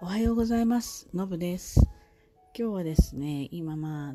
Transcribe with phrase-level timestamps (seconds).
[0.00, 1.08] おはようございます。
[1.14, 1.80] のぶです。
[2.58, 4.14] 今日はですね、今まあ、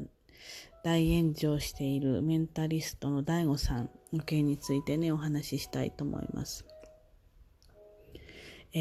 [0.83, 6.66] 大炎上しているメンタリストの DAIGO さんの件についてね、お話ししたいと思います。
[8.73, 8.80] え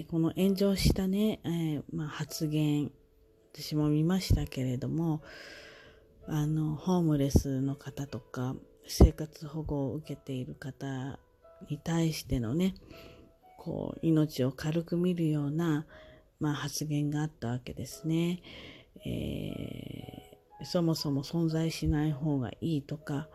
[0.00, 2.90] ーこの炎上したね、えーまあ、発言、
[3.54, 5.22] 私も見ましたけれども、
[6.26, 8.56] あの、ホームレスの方とか、
[8.86, 11.18] 生活保護を受けている方
[11.70, 12.74] に対してのね、
[13.58, 15.86] こう、命を軽く見るような、
[16.42, 18.42] まあ、発言があったわけですね。
[19.06, 20.32] えー
[20.64, 23.28] そもそも存在しない方がいいとか、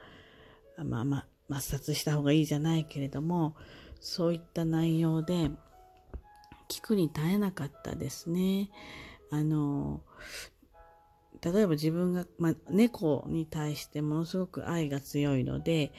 [0.78, 1.18] まあま
[1.50, 3.56] あ、抹殺した方がいいじゃないけれども、
[4.00, 5.52] そういった内容で、
[6.70, 8.70] 聞くに耐えなかったですね。
[9.32, 10.02] あの、
[11.42, 15.92] 例えば自分が、まあ、猫に対してものすごく愛が強いので、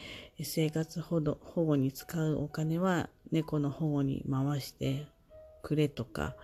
[0.42, 5.06] 生活保護保護に使うお金は猫の保護に回して
[5.62, 6.34] くれとか、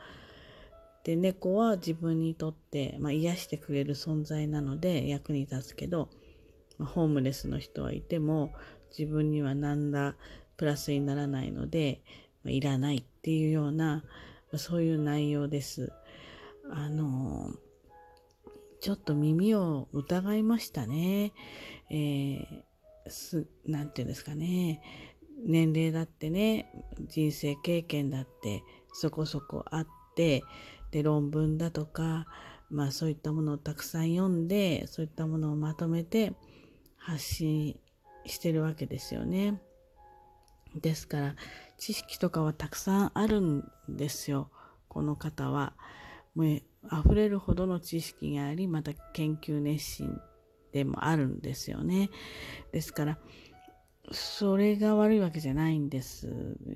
[1.05, 6.09] で、猫は自分にとって、まあ、癒してくれる存在なので役に立つけど、
[6.79, 8.53] まあホームレスの人はいても
[8.97, 10.17] 自分には何ら
[10.57, 12.03] プラスにならないので、
[12.43, 14.03] まあいらないっていうような、
[14.51, 15.93] まあそういう内容です。
[16.71, 17.53] あの
[18.81, 21.33] ちょっと耳を疑いましたね。
[21.91, 22.65] えー
[23.07, 24.81] す、なんていうんですかね。
[25.47, 26.71] 年齢だってね、
[27.09, 28.63] 人生経験だって
[28.93, 30.43] そこそこあって、で、
[31.03, 32.27] 論文だとか、
[32.71, 36.33] まあそういったものをたくさん読んで、そういったものをまとめて
[36.97, 37.79] 発信
[38.27, 39.61] してるわけですよね。
[40.75, 41.37] ですから、
[41.79, 44.51] 知識とかはたくさんあるんですよ。
[44.89, 45.75] この方は。
[46.35, 50.21] もう溢れるほどの知識があり、また研究熱心
[50.73, 52.11] でもあるんですよね。
[52.73, 53.19] ですから、
[54.13, 56.29] それが悪いわけじゃないんです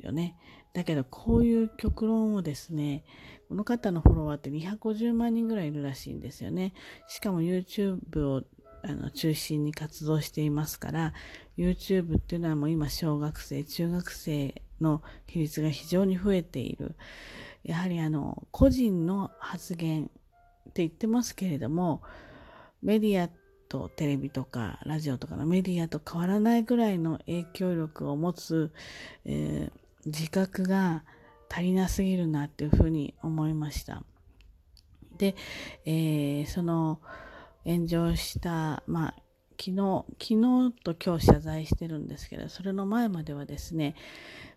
[0.02, 0.36] よね。
[0.72, 3.04] だけど、こういう極論をですね、
[3.48, 6.74] この方のフォロワーって250万人ぐらいいるらしいんですよね。
[7.08, 8.42] しかも YouTube を
[8.82, 11.12] あの中心に活動していますから、
[11.56, 16.94] YouTube っていうのはもう今小学生、中学生の比率が非常に増えている。
[17.64, 22.02] やはりあの、個人の発言って言ってますけれども、
[22.83, 23.28] メディア
[23.68, 28.73] とテレビとかラジオとかのメディアと変わらないぐらいの影響力を持つ、
[29.24, 31.05] えー自覚が
[31.51, 34.05] 足りなすぎるなっていうふうに思いました。
[35.18, 35.34] で、
[35.84, 37.01] えーその
[37.64, 39.14] 炎上した、まあ、
[39.61, 43.95] 昨日、昨日と今日謝罪してるんですけど、それの前まではですね、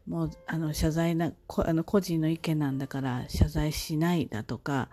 [0.07, 4.89] もう、あの、謝罪な、こあの個人の意見なんだから謝罪しないだとか、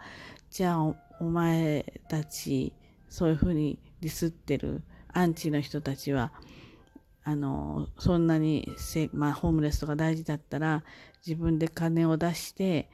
[0.50, 2.72] じゃあお、お前たち、
[3.08, 6.32] そういうふうにディスってるアンチの人たちは、
[7.24, 10.84] あの、そんなにせ、まあ、ホームレスとか大事だったら、
[11.26, 12.90] 自分で金を出して、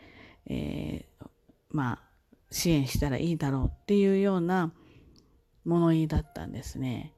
[0.47, 1.27] えー
[1.71, 2.03] まあ、
[2.51, 4.73] 支援したらいいだろうっていうような
[5.65, 7.13] 物言いだったんですね。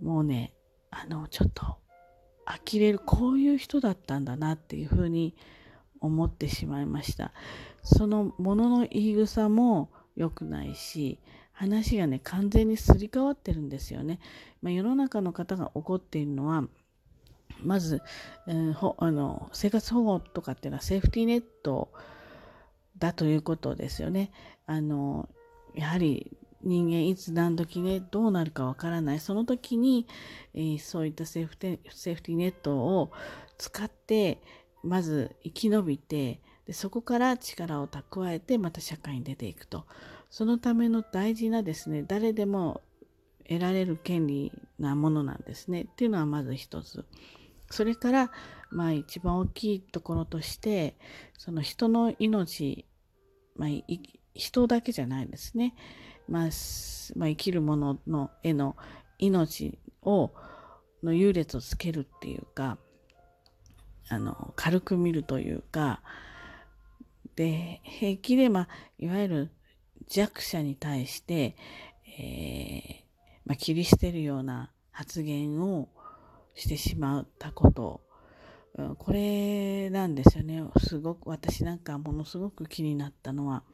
[0.00, 0.54] もうね、
[0.90, 1.78] あの、ちょっと、
[2.44, 5.34] 呆れる、こういう人だったんだなっていうふうに
[6.00, 7.32] 思ってしまいました。
[7.82, 11.18] そのものの言い草も良くないし、
[11.52, 14.18] 話がね、完全にすり替わってるんですよね。
[14.62, 16.64] まあ、世の中の方が怒っているのは、
[17.62, 18.02] まず、
[18.46, 21.92] えーほあの生活保護とかっていうのはセーフティーネット
[22.98, 24.32] だということですよね。
[24.66, 25.28] あの
[25.74, 30.06] やはり人間いつ何時ねどうなるかわからないその時に、
[30.54, 33.12] えーそういったセーフテセーフティーネットを
[33.58, 34.42] 使って
[34.82, 39.84] まず生き延びてでそこから力を蓄えてまた社会に出ていくと
[40.32, 42.80] そのための大事なですね誰でも
[43.46, 47.04] 得られる権利なものなんですねっていうのはまず一つ。
[47.70, 48.30] それから、
[48.70, 50.96] まあ一番大きいところとして、
[51.38, 52.86] その人の命、
[53.56, 53.68] まあ
[54.34, 55.74] 人だけじゃないですね。
[56.28, 56.48] まあ、
[57.16, 58.76] まあ、生きるもののへの
[59.18, 60.32] 命を、
[61.02, 62.78] の優劣をつけるっていうか、
[64.08, 66.02] あの、軽く見るというか、
[67.36, 68.68] で、平気で、まあ、
[68.98, 69.50] いわゆる
[70.08, 71.56] 弱者に対して、
[72.18, 73.02] えー
[73.44, 75.88] まあ、切り捨てるような発言を
[76.54, 78.02] してしまったこと、
[78.76, 80.64] うんこれなんですよね。
[80.78, 83.64] すごく、私なんかものすごく気になったのは。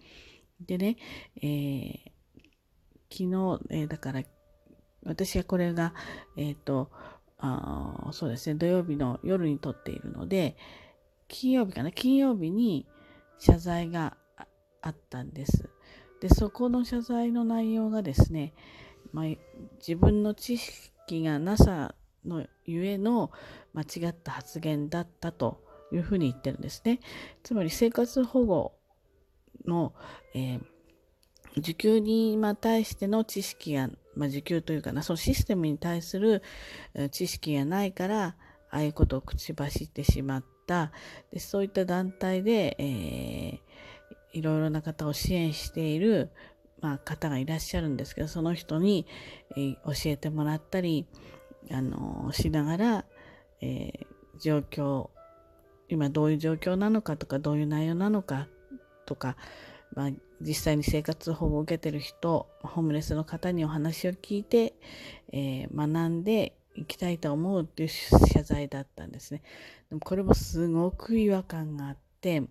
[0.61, 0.97] でね、
[1.37, 2.19] えー
[3.11, 4.23] 昨日、えーだから、
[5.05, 5.95] 私はこれが、
[6.37, 6.91] えっ、と、
[7.39, 10.57] あそうですね、土曜日の夜に撮っているので、
[11.29, 12.87] 金曜日かな、金曜日に
[13.39, 14.17] 謝罪が
[14.83, 15.71] あったんです。
[16.21, 18.55] で、そこの謝罪の内容がですね、
[19.13, 19.25] まあ、
[19.79, 21.95] 自分の知識がなさ
[22.25, 23.31] のゆえの
[23.73, 25.63] 間違った発言だったと
[25.93, 27.01] いうふうに言ってるんですね。
[27.43, 28.73] つまり生活保護
[29.65, 29.95] の、
[30.35, 30.61] えー、
[31.57, 36.43] 受給に対しての知識が、まあ、受給というかな、そのシステムに対する
[37.11, 38.37] 知識がないから、
[38.71, 40.93] ああいうことを口走ってしまった。
[41.33, 43.48] でそういった団体で、えー、
[44.33, 46.31] いろいろな方を支援している、
[46.81, 49.07] まあ、方がいらっしゃるんですけど、その人に、
[49.57, 51.07] えー、教えてもらったり、
[51.71, 53.05] あのしながら、
[53.61, 54.07] えー、
[54.41, 55.11] 状況、
[55.89, 58.49] 今どういう状況なのかとか、どういう内容なのか
[59.07, 59.37] とか、
[59.95, 60.11] まあ、
[60.41, 64.75] 実際に生活保護を受けてる人、ホームレスの方にお話を聞いて、
[65.33, 69.43] えー、学んでいきたいと思うっていう謝罪だったんですね。
[69.89, 72.43] でもこれもすごく違和感があって、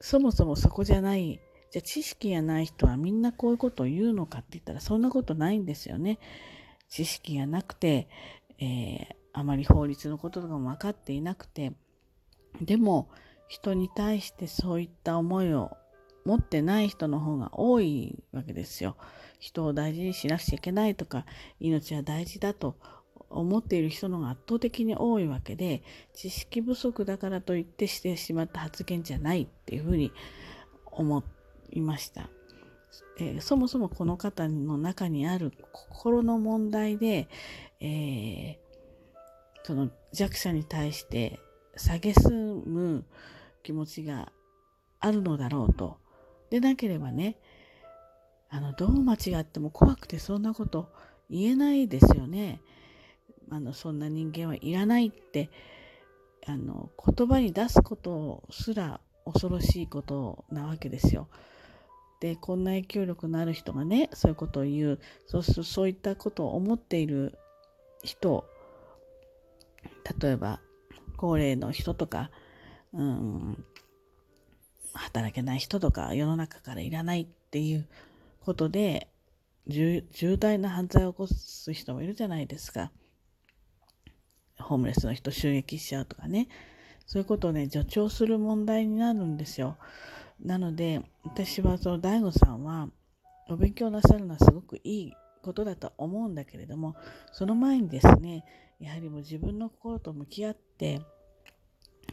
[0.00, 1.40] そもそもそこじゃない、
[1.70, 6.18] じゃあ知識がない人はみんなこういうことを言うのかって言ったらそんなことないんですよね。
[6.88, 8.08] 知識がなくて、
[8.58, 11.72] えー、あまり法律のこととかも分かっていなくて、
[12.60, 13.08] でも
[13.48, 15.76] 人に対してそういった思いを
[16.24, 18.96] 持ってない人の方が多いわけですよ。
[19.38, 21.24] 人を大事にしなくちゃいけないとか、
[21.60, 22.76] 命は大事だと
[23.30, 25.82] 思っている人の方が圧倒的に多いわけで、
[26.14, 30.12] 知識不足だからといってしてしまった発言じゃないっていうふうに
[30.86, 31.22] 思
[31.70, 32.30] いました。
[33.18, 37.28] えー、そもそもこの方の中にある心の問題で、
[37.80, 38.56] えー、
[39.64, 41.40] その弱者に対して
[41.76, 43.04] 蔑む
[43.62, 44.32] 気持ちが
[45.00, 45.98] あるのだろうと。
[46.50, 47.36] でなければね、
[48.48, 50.90] あの、どう間違っても怖くてそんなこと
[51.28, 52.62] 言えないですよね。
[53.50, 55.50] あの、そんな人間はいらないって、
[56.46, 61.28] あの、言葉に出すことすら恐ろしいことなわけですよ。
[62.20, 67.38] で、こんな影響力のある人がね、そういうことを言う、そうそういったことを思っている
[68.02, 68.44] 人、
[70.20, 70.60] 例えば、
[71.16, 72.30] 高齢の人とか、
[72.92, 73.64] うん、
[74.94, 77.86] 働けない人とか、世の中からいらないっていう
[78.40, 79.08] ことで、
[79.66, 82.90] 重大な犯罪を起こす人もいるじゃないですか。
[84.60, 86.48] ホームレスの人襲撃しちゃうとかね。
[87.06, 89.78] そういうことをね、助長する問題になるんですよ。
[90.40, 92.90] なので、私はその大悟さんは、
[93.48, 95.12] お勉強なさるのはすごくいい
[95.42, 96.96] ことだと思うんだけれども、
[97.32, 98.44] その前にですね、
[98.78, 101.00] やはりもう自分の心と向き合って、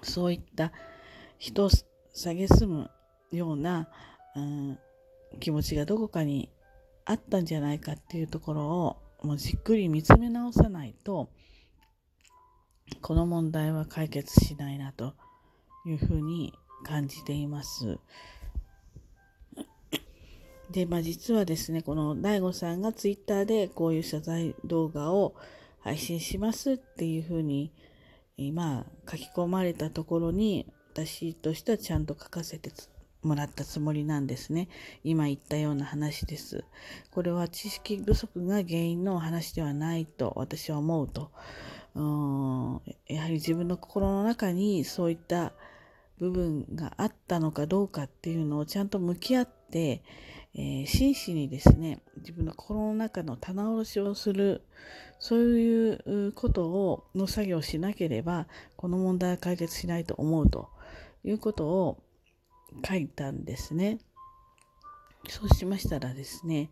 [0.02, 0.72] そういった
[1.38, 2.90] 人を蔑む
[3.32, 3.90] ような、
[4.36, 4.80] うん、
[5.40, 6.50] 気持ちがどこかに
[7.04, 11.30] あったんじゃないかっていうところをもうじっくり見つめ直さないと、
[13.02, 15.14] この問題は解決しないなと
[15.86, 16.54] いうふうに
[16.84, 18.00] 感じています。
[20.72, 25.36] で、まあ実はですね、この DAIGO さんがツイッターでこういう謝罪動画を
[25.80, 27.72] 配信しますっていうふうに、
[28.38, 32.72] 今書き込まれたところに、私としてはちゃんと書かせて
[33.22, 34.70] もらったつもりなんですね。
[35.04, 36.64] 今言ったような話です。
[37.12, 41.32] これは知識不足が原因の話ではないと私は思うと。
[41.96, 45.54] うんやはり自分の心の中にそういった
[46.20, 50.04] 部分があったのかどうかっていうのをちゃんと向き合って、
[50.54, 54.62] えー、真摯にですね、自分の心の中の棚卸しをする、
[55.20, 60.70] そういうことを、の作業をしなければ、この問題は解決しないと思うと
[61.26, 62.04] いうことを
[62.88, 64.00] 書いたんですね。
[65.28, 66.70] そうしましたらですね、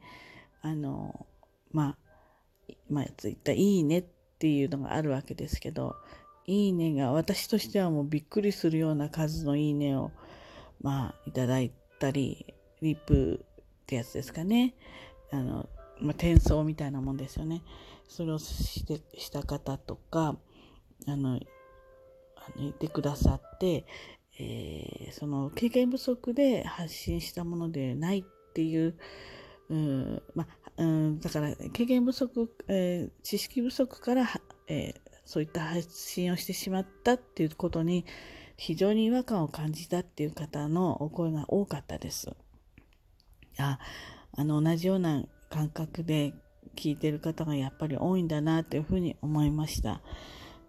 [0.62, 1.26] あの、
[1.72, 1.98] ま
[2.70, 4.06] あ、まあ、ついたいいねっ
[4.44, 5.96] ていうのがあるわけですけど、
[6.46, 10.12] いいねが私としてはもうびっくりするような数のいいねを、
[10.82, 14.76] まあ、いただいたり、リップってやつですかね。
[15.32, 15.70] あの、
[16.02, 17.62] まあ、転送みたいなもんですよね。
[18.10, 20.36] それをしてした方とか、
[21.08, 21.40] あの、あの
[22.58, 23.86] 言ってくださって、
[24.38, 28.98] えー、その経験不足で発信したものでないっていう、
[29.70, 34.28] うんまあ、うん、だから経験不足、えー、知識不足から、
[34.68, 38.06] えー、そういった発信をしてしまったっていうことに
[38.58, 42.32] 非常に違和感を感じたっていう方のお声が多かったです。
[43.60, 43.80] あ
[44.36, 46.34] あの同じような感覚で
[46.76, 50.02] 聞いてる方がやっぱり多いんだなというふうに思いました。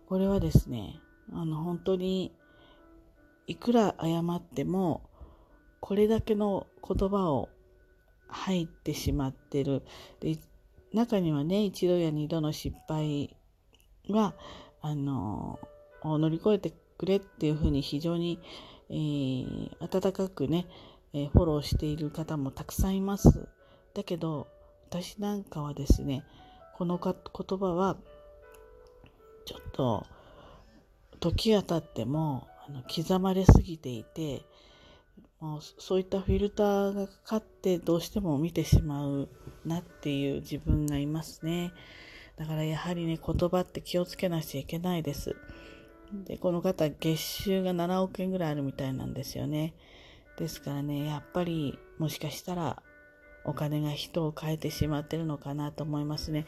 [0.07, 1.01] これはですね、
[1.33, 2.33] あの本当に
[3.47, 5.03] いくら謝っても
[5.81, 7.49] これだけの言葉を
[8.35, 9.83] 入ってしまってる。
[10.21, 10.37] で
[10.93, 13.37] 中にはね、一度や二度の失敗
[14.09, 14.35] は、
[14.81, 15.59] あの、
[16.05, 18.38] 乗り越えてくれっていうふうに非常に、
[18.91, 20.67] えー、温かくね、
[21.12, 23.49] えー、フォローしている方もたくさんいます。
[23.95, 24.47] だけど、
[24.88, 26.25] 私なんかはですね、
[26.76, 27.97] このか言葉は、
[29.47, 30.07] ちょっと、
[31.19, 34.43] 時が経っても、あの刻まれすぎていて、
[35.79, 39.29] そういったフィルターがかかってどうしても見てしまう
[39.65, 41.73] なっていう自分がいますね。
[42.37, 45.37] だからやはりね、言葉って気をつけなくちゃいけないです。
[46.27, 49.75] で、この方、月収が7億円ぐらいあるみたいなんですよね。
[50.39, 52.83] ですからね、やっぱりもしかしたら
[53.45, 56.47] お金が人を変えてしまってるのかなと思いますね。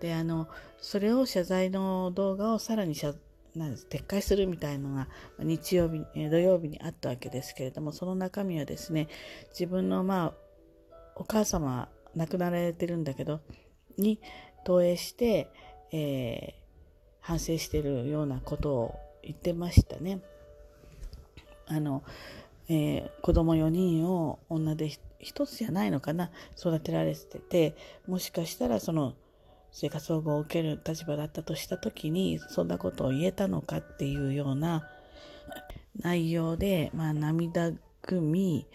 [0.00, 3.20] で、あの、それを謝罪の動画をさらに謝罪
[3.54, 9.08] なんです撤回するみたいのが日曜日、土曜日にあったわけですけれども、その中身はですね、
[9.50, 10.34] 自分のまあ、
[11.16, 13.40] お母様亡くなられてるんだけど、
[13.96, 14.20] に
[14.64, 15.48] 投影して、
[15.92, 16.68] えー、
[17.20, 20.20] 反省してるようなことを言ってましたね。
[21.66, 22.02] あの、
[22.68, 27.74] えー、子供4人を女で一つじゃないのかな育てられてて
[28.06, 29.14] もしかしたらその
[29.80, 34.88] 生活保護を受ける立場だったとした時にそんなことを言えたのかっていうような
[36.00, 37.70] 内容で、まあ、涙
[38.02, 38.66] ぐみ、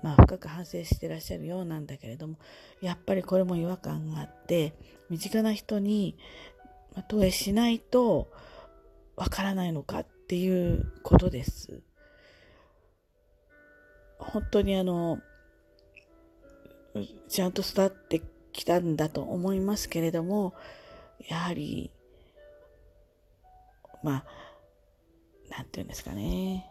[0.00, 2.36] まあ、深く反省してらっしゃるようなんだけれども
[2.80, 4.74] やっぱりこれも違和感があって
[5.10, 6.16] 身近な人に
[7.08, 8.30] 投影しないと
[9.16, 11.82] わからないのかっていうことです。
[14.18, 15.18] 本当にあの
[17.28, 18.22] ちゃんと育って
[18.54, 20.54] きたんだと思いますけれども、
[21.28, 21.90] やはり、
[24.02, 24.24] まあ、
[25.50, 26.70] なんていうんですかね。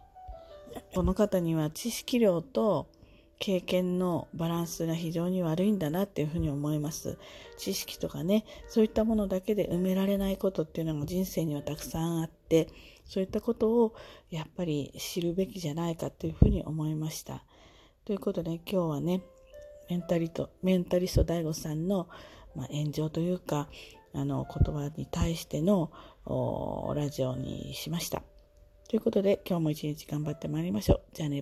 [0.95, 2.87] この方には知識量と
[3.39, 7.17] 経験のバランスが非常に悪いんだなっていうふうに思います。
[7.57, 12.69] 知識とかね、そういったものだけで埋められないことっていうのが人生にはたくさんあって、
[13.05, 13.95] そういったことを
[14.29, 17.43] やっぱり知るべきじゃないかっていうふうに思いました。
[18.05, 19.21] ということで今日はね、
[19.93, 22.09] メンタリトメンタリスト DAIGO さんの、
[22.55, 23.69] まあ、炎上というか
[24.15, 25.91] あの言葉に対しての
[26.95, 28.23] ラジオにしました。
[28.89, 31.01] ということで今日も一日頑張ってまいりましょう。
[31.13, 31.41] じゃあね